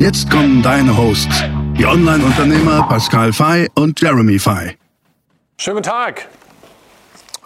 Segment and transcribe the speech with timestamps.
[0.00, 1.44] Jetzt kommen deine Hosts,
[1.76, 4.78] die Online-Unternehmer Pascal Fay und Jeremy Fay.
[5.58, 6.26] Schönen guten Tag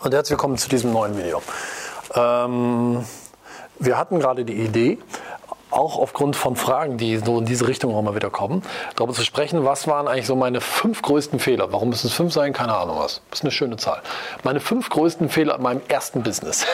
[0.02, 1.42] und herzlich willkommen zu diesem neuen Video.
[2.14, 3.05] Ähm,
[3.80, 4.98] wir hatten gerade die Idee,
[5.73, 8.62] auch aufgrund von Fragen, die so in diese Richtung auch mal wieder kommen,
[8.95, 11.73] darüber zu sprechen, was waren eigentlich so meine fünf größten Fehler.
[11.73, 12.52] Warum müssen es fünf sein?
[12.52, 13.20] Keine Ahnung was.
[13.30, 14.00] Das ist eine schöne Zahl.
[14.45, 16.64] Meine fünf größten Fehler in meinem ersten Business.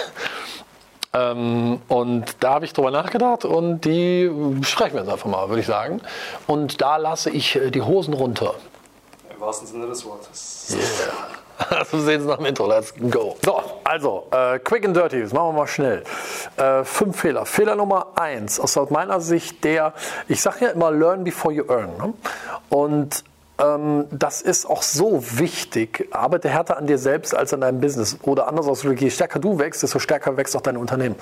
[1.13, 5.61] Ähm, und da habe ich drüber nachgedacht und die besprechen wir jetzt einfach mal, würde
[5.61, 6.01] ich sagen.
[6.47, 8.55] Und da lasse ich äh, die Hosen runter.
[9.33, 10.77] Im wahrsten Sinne des Wortes.
[10.77, 11.85] Yeah.
[11.91, 12.67] So sehen Sie nach dem Intro.
[12.67, 13.37] Let's go.
[13.45, 16.05] So, also, äh, quick and dirty, das machen wir mal schnell.
[16.57, 17.45] Äh, fünf Fehler.
[17.47, 19.93] Fehler Nummer eins, aus meiner Sicht der,
[20.29, 21.97] ich sage ja immer, learn before you earn.
[21.99, 22.15] Ne?
[22.71, 23.25] Und
[24.11, 26.09] das ist auch so wichtig.
[26.13, 28.17] Arbeite härter an dir selbst als an deinem Business.
[28.23, 31.17] Oder anders ausgedrückt, je stärker du wächst, desto stärker wächst auch dein Unternehmen.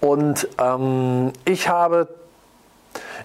[0.00, 2.08] Und ähm, ich habe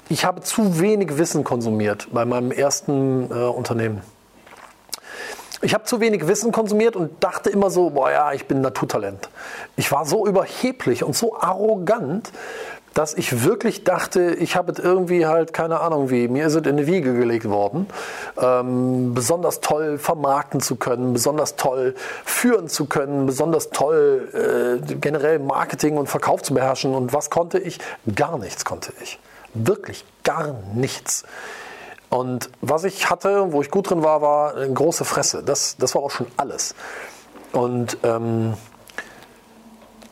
[0.09, 4.01] ich habe zu wenig Wissen konsumiert bei meinem ersten äh, Unternehmen.
[5.61, 9.29] Ich habe zu wenig Wissen konsumiert und dachte immer so, boah ja, ich bin Naturtalent.
[9.75, 12.31] Ich war so überheblich und so arrogant,
[12.93, 16.65] dass ich wirklich dachte, ich habe es irgendwie halt, keine Ahnung wie, mir ist es
[16.65, 17.87] in die Wiege gelegt worden,
[18.41, 25.39] ähm, besonders toll vermarkten zu können, besonders toll führen zu können, besonders toll äh, generell
[25.39, 26.93] Marketing und Verkauf zu beherrschen.
[26.93, 27.79] Und was konnte ich?
[28.15, 29.19] Gar nichts konnte ich.
[29.53, 31.23] Wirklich gar nichts.
[32.09, 35.43] Und was ich hatte, wo ich gut drin war, war eine große Fresse.
[35.43, 36.75] Das, das war auch schon alles.
[37.53, 38.53] Und ähm,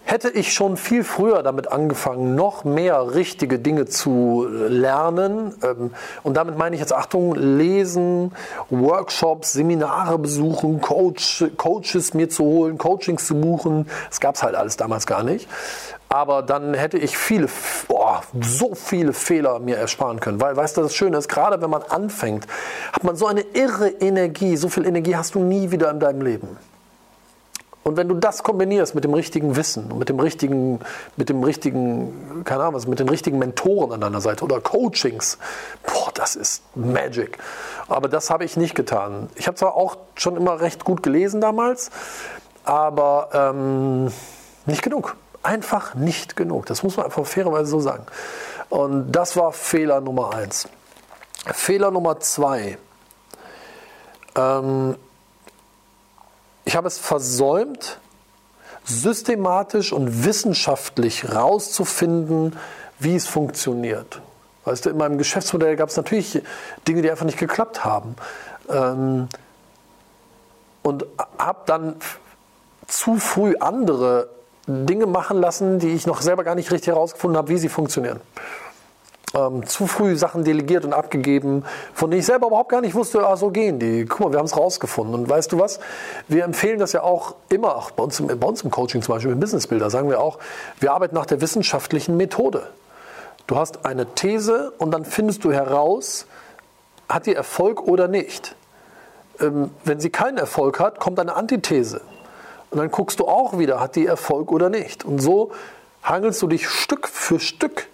[0.09, 5.91] hätte ich schon viel früher damit angefangen, noch mehr richtige Dinge zu lernen, ähm,
[6.23, 8.31] und damit meine ich jetzt Achtung, lesen,
[8.71, 14.55] Workshops, Seminare besuchen, Coach, Coaches mir zu holen, Coachings zu buchen, das gab es halt
[14.55, 15.47] alles damals gar nicht.
[16.11, 17.47] Aber dann hätte ich viele,
[17.87, 20.41] boah, so viele Fehler mir ersparen können.
[20.41, 22.47] Weil, weißt du, das Schöne ist, gerade wenn man anfängt,
[22.91, 24.57] hat man so eine irre Energie.
[24.57, 26.57] So viel Energie hast du nie wieder in deinem Leben.
[27.83, 30.79] Und wenn du das kombinierst mit dem richtigen Wissen, mit dem richtigen,
[31.15, 35.37] mit dem richtigen, keine Ahnung mit den richtigen Mentoren an deiner Seite oder Coachings,
[35.85, 37.37] boah, das ist Magic.
[37.87, 39.29] Aber das habe ich nicht getan.
[39.35, 41.89] Ich habe zwar auch schon immer recht gut gelesen damals,
[42.65, 44.11] aber ähm,
[44.65, 45.15] nicht genug.
[45.41, 46.65] Einfach nicht genug.
[46.65, 48.05] Das muss man einfach fairerweise so sagen.
[48.69, 50.67] Und das war Fehler Nummer eins.
[51.45, 52.77] Fehler Nummer zwei.
[54.35, 54.95] Ähm,
[56.65, 57.99] ich habe es versäumt,
[58.83, 62.55] systematisch und wissenschaftlich rauszufinden,
[62.99, 64.21] wie es funktioniert.
[64.65, 66.41] Weißt du, in meinem Geschäftsmodell gab es natürlich
[66.87, 68.15] Dinge, die einfach nicht geklappt haben.
[68.69, 69.27] Ähm,
[70.81, 71.05] und
[71.37, 71.95] habe dann
[72.87, 74.29] zu früh andere
[74.65, 78.21] Dinge machen lassen, die ich noch selber gar nicht richtig herausgefunden habe, wie sie funktionieren
[79.35, 81.63] ähm, zu früh Sachen delegiert und abgegeben,
[81.93, 84.05] von denen ich selber überhaupt gar nicht wusste, ah, so gehen die.
[84.05, 85.13] Guck mal, wir haben es rausgefunden.
[85.13, 85.79] Und weißt du was?
[86.27, 89.15] Wir empfehlen das ja auch immer, auch bei uns, im, bei uns im Coaching zum
[89.15, 90.39] Beispiel, im Business Builder, sagen wir auch,
[90.79, 92.67] wir arbeiten nach der wissenschaftlichen Methode.
[93.47, 96.25] Du hast eine These und dann findest du heraus,
[97.07, 98.55] hat die Erfolg oder nicht.
[99.39, 102.01] Ähm, wenn sie keinen Erfolg hat, kommt eine Antithese.
[102.71, 105.03] Und dann guckst du auch wieder, hat die Erfolg oder nicht.
[105.03, 105.51] Und so
[106.03, 107.87] hangelst du dich Stück für Stück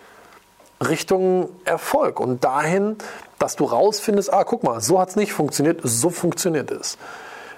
[0.81, 2.97] Richtung Erfolg und dahin,
[3.39, 6.97] dass du rausfindest, ah, guck mal, so hat es nicht funktioniert, so funktioniert es.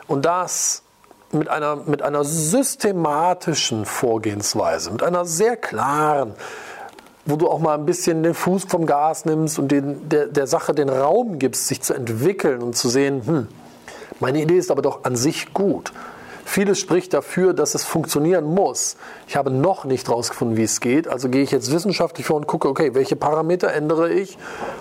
[0.07, 0.83] Und das
[1.31, 6.33] mit einer, mit einer systematischen Vorgehensweise, mit einer sehr klaren,
[7.25, 10.47] wo du auch mal ein bisschen den Fuß vom Gas nimmst und den, der, der
[10.47, 13.47] Sache den Raum gibst, sich zu entwickeln und zu sehen, hm,
[14.19, 15.91] meine Idee ist aber doch an sich gut.
[16.47, 18.95] Vieles spricht dafür, dass es funktionieren muss.
[19.27, 21.09] Ich habe noch nicht herausgefunden, wie es geht.
[21.09, 24.37] Also gehe ich jetzt wissenschaftlich vor und gucke, okay, welche Parameter ändere ich,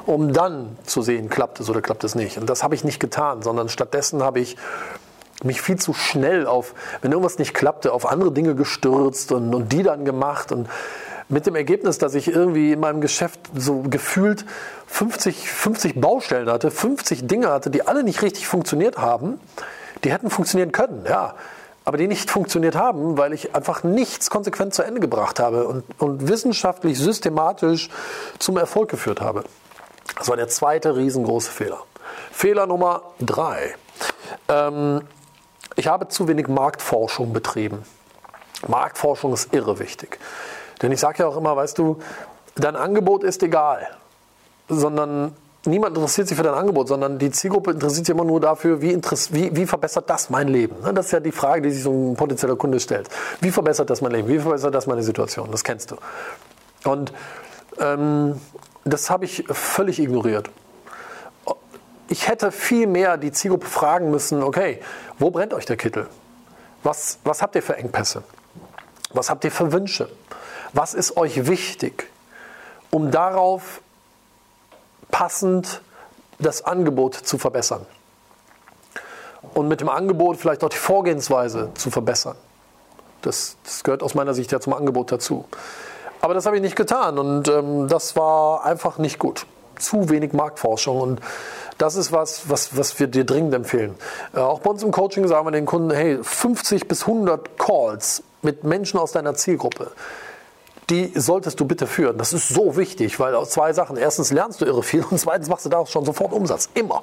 [0.07, 2.39] um dann zu sehen, klappt es oder klappt es nicht.
[2.39, 4.57] Und das habe ich nicht getan, sondern stattdessen habe ich
[5.43, 6.73] mich viel zu schnell auf,
[7.03, 10.69] wenn irgendwas nicht klappte, auf andere Dinge gestürzt und, und die dann gemacht und
[11.29, 14.45] mit dem Ergebnis, dass ich irgendwie in meinem Geschäft so gefühlt
[14.87, 19.41] 50, 50 Baustellen hatte, 50 Dinge hatte, die alle nicht richtig funktioniert haben.
[20.07, 21.35] Die hätten funktionieren können, ja
[21.87, 25.85] aber die nicht funktioniert haben, weil ich einfach nichts konsequent zu Ende gebracht habe und,
[25.99, 27.91] und wissenschaftlich systematisch
[28.41, 29.45] zum Erfolg geführt habe.
[30.19, 31.79] Das war der zweite riesengroße Fehler.
[32.33, 33.77] Fehler Nummer drei.
[34.49, 35.03] Ähm,
[35.77, 37.85] ich habe zu wenig Marktforschung betrieben.
[38.67, 40.19] Marktforschung ist irre wichtig.
[40.83, 42.01] Denn ich sage ja auch immer, weißt du,
[42.57, 43.89] dein Angebot ist egal,
[44.69, 48.81] sondern niemand interessiert sich für dein Angebot, sondern die Zielgruppe interessiert sich immer nur dafür,
[48.81, 50.77] wie, wie, wie verbessert das mein Leben.
[50.83, 53.09] Ne, das ist ja die Frage, die sich so ein potenzieller Kunde stellt.
[53.41, 54.29] Wie verbessert das mein Leben?
[54.29, 55.51] Wie verbessert das meine Situation?
[55.51, 55.97] Das kennst du.
[56.85, 57.13] Und
[57.79, 58.41] ähm,
[58.85, 60.51] das habe ich völlig ignoriert.
[62.09, 64.81] Ich hätte viel mehr die Zielgruppe fragen müssen, okay,
[65.19, 66.07] wo brennt euch der Kittel?
[66.85, 68.23] Was, was habt ihr für Engpässe?
[69.13, 70.09] Was habt ihr für Wünsche?
[70.73, 72.09] Was ist euch wichtig?
[72.91, 73.81] Um darauf
[75.11, 75.81] passend
[76.39, 77.87] das Angebot zu verbessern.
[79.55, 82.37] Und mit dem Angebot vielleicht auch die Vorgehensweise zu verbessern.
[83.23, 85.47] Das, das gehört aus meiner Sicht ja zum Angebot dazu.
[86.21, 89.47] Aber das habe ich nicht getan und ähm, das war einfach nicht gut.
[89.79, 91.21] Zu wenig Marktforschung und
[91.79, 93.95] das ist was, was, was wir dir dringend empfehlen.
[94.35, 98.23] Äh, auch bei uns im Coaching sagen wir den Kunden, hey, 50 bis 100 Calls
[98.43, 99.93] mit Menschen aus deiner Zielgruppe
[100.91, 102.17] die solltest du bitte führen.
[102.17, 103.97] Das ist so wichtig, weil aus zwei Sachen.
[103.97, 106.69] Erstens lernst du irre viel und zweitens machst du daraus schon sofort Umsatz.
[106.75, 107.03] Immer.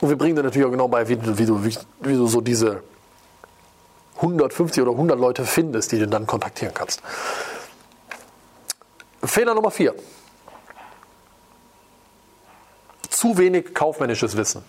[0.00, 2.40] Und wir bringen dir natürlich auch genau bei, wie, wie, du, wie, wie du so
[2.40, 2.82] diese
[4.16, 7.02] 150 oder 100 Leute findest, die du dann kontaktieren kannst.
[9.22, 9.94] Fehler Nummer vier.
[13.08, 14.64] Zu wenig kaufmännisches Wissen.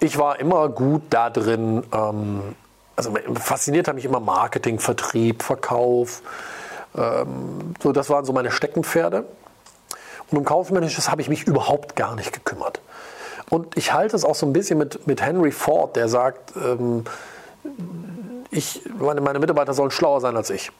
[0.00, 2.56] Ich war immer gut da drin, ähm,
[2.96, 6.22] also fasziniert hat mich immer Marketing, Vertrieb, Verkauf,
[6.96, 9.24] ähm, so, das waren so meine Steckenpferde.
[10.30, 12.80] Und um Kaufmännisches habe ich mich überhaupt gar nicht gekümmert.
[13.48, 17.04] Und ich halte es auch so ein bisschen mit, mit Henry Ford, der sagt, ähm,
[18.50, 20.70] ich, meine, meine Mitarbeiter sollen schlauer sein als ich.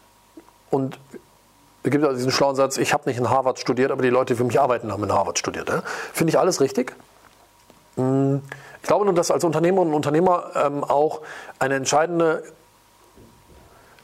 [0.70, 0.98] Und
[1.82, 4.34] es gibt also diesen schlauen Satz, ich habe nicht in Harvard studiert, aber die Leute,
[4.34, 5.68] die für mich arbeiten, haben in Harvard studiert.
[5.68, 5.82] Ne?
[6.12, 6.94] Finde ich alles richtig.
[7.96, 8.42] Hm,
[8.82, 11.22] ich glaube nur, dass als Unternehmerinnen und Unternehmer ähm, auch
[11.58, 12.44] eine entscheidende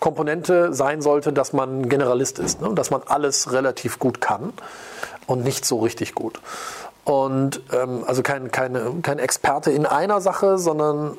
[0.01, 2.71] Komponente sein sollte, dass man Generalist ist, ne?
[2.75, 4.53] dass man alles relativ gut kann
[5.27, 6.41] und nicht so richtig gut.
[7.05, 11.17] Und ähm, also kein, keine, kein Experte in einer Sache, sondern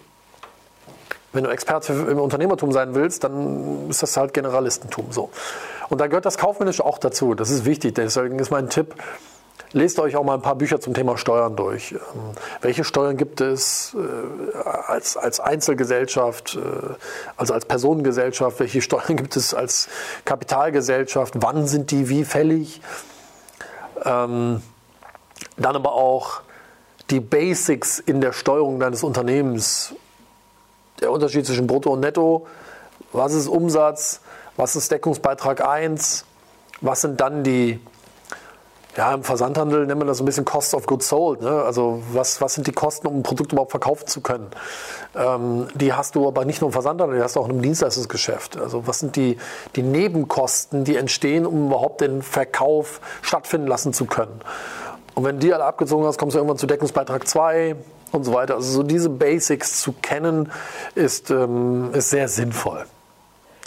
[1.34, 5.30] wenn du Experte im Unternehmertum sein willst, dann ist das halt Generalistentum so.
[5.90, 7.36] Und da gehört das Kaufmännische auch dazu.
[7.36, 7.96] Das ist wichtig.
[7.96, 8.96] Deswegen ist mein Tipp,
[9.74, 11.92] Lest euch auch mal ein paar Bücher zum Thema Steuern durch.
[11.92, 12.00] Ähm,
[12.62, 16.94] welche Steuern gibt es äh, als, als Einzelgesellschaft, äh,
[17.36, 18.60] also als Personengesellschaft?
[18.60, 19.90] Welche Steuern gibt es als
[20.24, 21.34] Kapitalgesellschaft?
[21.38, 22.82] Wann sind die wie fällig?
[24.06, 24.62] Ähm,
[25.58, 26.42] dann aber auch
[27.10, 29.94] die Basics in der Steuerung deines Unternehmens.
[31.02, 32.48] Der Unterschied zwischen Brutto und Netto.
[33.12, 34.22] Was ist Umsatz?
[34.56, 36.26] Was ist Deckungsbeitrag 1?
[36.82, 37.80] Was sind dann die
[38.98, 41.42] ja, im Versandhandel nennt man das ein bisschen Cost of Goods Sold.
[41.42, 41.50] Ne?
[41.50, 44.48] Also was, was sind die Kosten, um ein Produkt überhaupt verkaufen zu können?
[45.16, 48.58] Ähm, die hast du aber nicht nur im Versandhandel, die hast du auch im Dienstleistungsgeschäft.
[48.58, 49.38] Also was sind die,
[49.76, 54.42] die Nebenkosten, die entstehen, um überhaupt den Verkauf stattfinden lassen zu können?
[55.14, 57.76] Und wenn die alle abgezogen hast, kommst du irgendwann zu Deckungsbeitrag 2
[58.14, 58.56] und so weiter.
[58.56, 60.52] Also so diese Basics zu kennen,
[60.96, 62.86] ist, ähm, ist sehr sinnvoll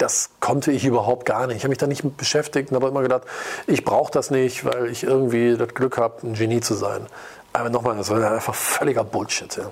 [0.00, 1.58] das konnte ich überhaupt gar nicht.
[1.58, 3.22] Ich habe mich da nicht mit beschäftigt und habe immer gedacht,
[3.66, 7.06] ich brauche das nicht, weil ich irgendwie das Glück habe, ein Genie zu sein.
[7.52, 9.54] Aber nochmal, das war einfach völliger Bullshit.
[9.56, 9.70] Ja.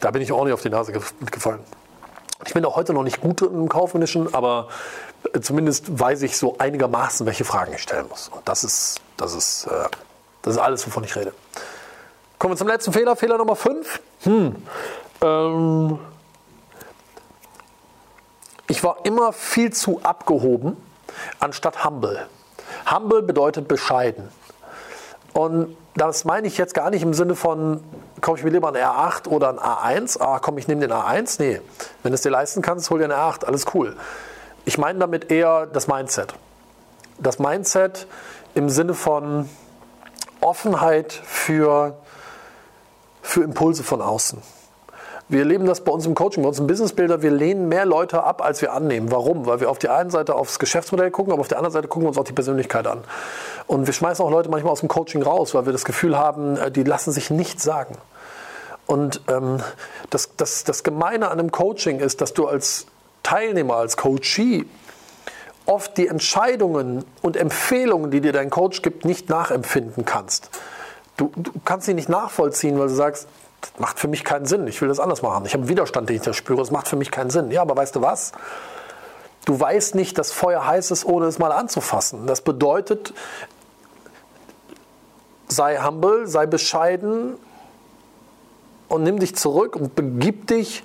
[0.00, 1.60] Da bin ich auch nicht auf die Nase gefallen.
[2.46, 4.68] Ich bin auch heute noch nicht gut im Kaufmännischen, aber
[5.40, 8.28] zumindest weiß ich so einigermaßen, welche Fragen ich stellen muss.
[8.28, 9.88] Und das ist, das ist, äh,
[10.42, 11.32] das ist alles, wovon ich rede.
[12.38, 14.00] Kommen wir zum letzten Fehler, Fehler Nummer 5.
[14.22, 14.56] Hm.
[15.20, 15.98] Ähm,
[18.68, 20.76] ich war immer viel zu abgehoben,
[21.40, 22.28] anstatt humble.
[22.90, 24.28] Humble bedeutet bescheiden.
[25.32, 27.82] Und das meine ich jetzt gar nicht im Sinne von,
[28.20, 30.20] kaufe ich mir lieber ein R8 oder ein A1.
[30.20, 31.36] Ah, komm, ich nehme den A1.
[31.38, 31.60] Nee,
[32.02, 33.96] wenn du es dir leisten kannst, hol dir ein R8, alles cool.
[34.64, 36.34] Ich meine damit eher das Mindset.
[37.18, 38.06] Das Mindset
[38.54, 39.48] im Sinne von
[40.40, 41.96] Offenheit für,
[43.22, 44.40] für Impulse von außen.
[45.30, 47.20] Wir erleben das bei uns im Coaching, bei uns im Business Builder.
[47.20, 49.12] Wir lehnen mehr Leute ab, als wir annehmen.
[49.12, 49.44] Warum?
[49.44, 52.04] Weil wir auf der einen Seite aufs Geschäftsmodell gucken, aber auf der anderen Seite gucken
[52.04, 53.04] wir uns auch die Persönlichkeit an.
[53.66, 56.56] Und wir schmeißen auch Leute manchmal aus dem Coaching raus, weil wir das Gefühl haben,
[56.56, 57.94] äh, die lassen sich nichts sagen.
[58.86, 59.62] Und ähm,
[60.08, 62.86] das, das, das Gemeine an einem Coaching ist, dass du als
[63.22, 64.64] Teilnehmer, als Coachee
[65.66, 70.48] oft die Entscheidungen und Empfehlungen, die dir dein Coach gibt, nicht nachempfinden kannst.
[71.18, 73.28] Du, du kannst sie nicht nachvollziehen, weil du sagst,
[73.60, 74.66] das macht für mich keinen Sinn.
[74.66, 75.44] Ich will das anders machen.
[75.44, 76.58] Ich habe einen Widerstand, den ich da spüre.
[76.58, 77.50] Das macht für mich keinen Sinn.
[77.50, 78.32] Ja, aber weißt du was?
[79.44, 82.26] Du weißt nicht, dass Feuer heiß ist, ohne es mal anzufassen.
[82.26, 83.14] Das bedeutet,
[85.48, 87.34] sei humble, sei bescheiden
[88.88, 90.84] und nimm dich zurück und begib dich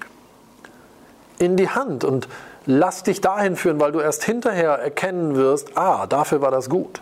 [1.39, 2.27] in die Hand und
[2.65, 7.01] lass dich dahin führen, weil du erst hinterher erkennen wirst, ah, dafür war das gut.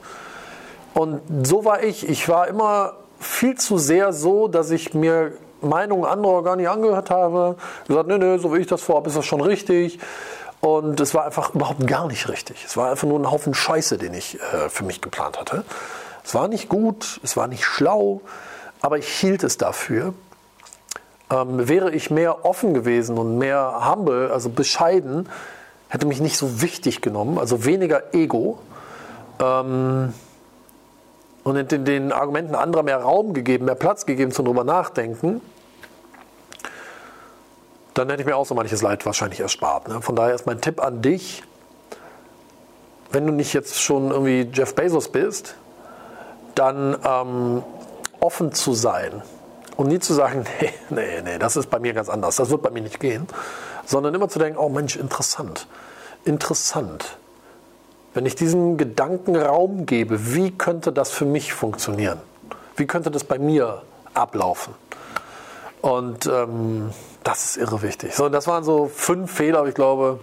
[0.93, 2.09] Und so war ich.
[2.09, 7.09] Ich war immer viel zu sehr so, dass ich mir Meinungen anderer gar nicht angehört
[7.09, 7.55] habe.
[7.87, 9.99] Gesagt, nee, nee, so wie ich das vorhabe, ist das schon richtig.
[10.61, 12.63] Und es war einfach überhaupt gar nicht richtig.
[12.65, 15.63] Es war einfach nur ein Haufen Scheiße, den ich äh, für mich geplant hatte.
[16.23, 18.21] Es war nicht gut, es war nicht schlau,
[18.79, 20.13] aber ich hielt es dafür.
[21.31, 25.29] Ähm, wäre ich mehr offen gewesen und mehr humble, also bescheiden,
[25.89, 28.59] hätte mich nicht so wichtig genommen, also weniger Ego.
[29.39, 30.13] Ähm,
[31.43, 35.41] und den, den Argumenten anderer mehr Raum gegeben, mehr Platz gegeben zum drüber nachdenken,
[37.93, 39.87] dann hätte ich mir auch so manches Leid wahrscheinlich erspart.
[39.87, 40.01] Ne?
[40.01, 41.43] Von daher ist mein Tipp an dich,
[43.11, 45.55] wenn du nicht jetzt schon irgendwie Jeff Bezos bist,
[46.55, 47.63] dann ähm,
[48.19, 49.21] offen zu sein
[49.75, 52.61] und nie zu sagen, nee, nee, nee, das ist bei mir ganz anders, das wird
[52.61, 53.27] bei mir nicht gehen,
[53.85, 55.67] sondern immer zu denken, oh Mensch, interessant,
[56.23, 57.17] interessant.
[58.13, 62.19] Wenn ich diesem Gedanken Raum gebe, wie könnte das für mich funktionieren?
[62.75, 64.73] Wie könnte das bei mir ablaufen?
[65.81, 66.91] Und ähm,
[67.23, 68.13] das ist irre wichtig.
[68.13, 70.19] So, das waren so fünf Fehler, ich glaube,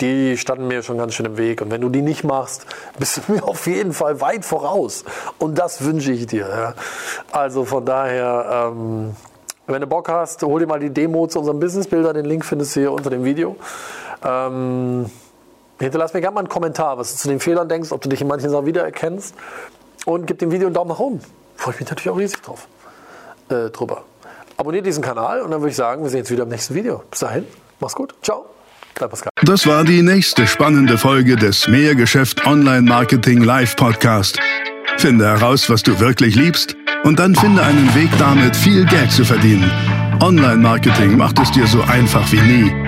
[0.00, 1.60] die standen mir schon ganz schön im Weg.
[1.60, 2.66] Und wenn du die nicht machst,
[2.98, 5.04] bist du mir auf jeden Fall weit voraus.
[5.38, 6.48] Und das wünsche ich dir.
[6.48, 6.74] Ja.
[7.32, 9.16] Also von daher, ähm,
[9.66, 12.12] wenn du Bock hast, hol dir mal die Demo zu unserem Businessbilder.
[12.12, 13.56] Den Link findest du hier unter dem Video.
[14.24, 15.06] Ähm,
[15.78, 18.20] Hinterlass mir gerne mal einen Kommentar, was du zu den Fehlern denkst, ob du dich
[18.20, 19.34] in manchen Sachen wiedererkennst.
[20.06, 21.20] Und gib dem Video einen Daumen nach oben.
[21.56, 22.66] Freue ich mich natürlich auch riesig drauf.
[23.48, 24.04] Äh, drüber.
[24.56, 27.02] Abonniert diesen Kanal und dann würde ich sagen, wir sehen uns wieder im nächsten Video.
[27.10, 27.44] Bis dahin,
[27.80, 28.14] mach's gut.
[28.22, 28.46] Ciao.
[29.44, 34.40] Das war die nächste spannende Folge des Mehrgeschäft Online Marketing Live Podcast.
[34.96, 39.24] Finde heraus, was du wirklich liebst und dann finde einen Weg damit, viel Geld zu
[39.24, 39.70] verdienen.
[40.20, 42.87] Online Marketing macht es dir so einfach wie nie.